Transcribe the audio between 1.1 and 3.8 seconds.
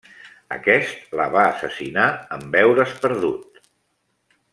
la va assassinar en veure's perdut.